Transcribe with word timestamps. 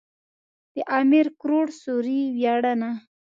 د 0.75 0.75
امير 0.99 1.27
کروړ 1.39 1.67
سوري 1.81 2.19
وياړنه. 2.35 2.91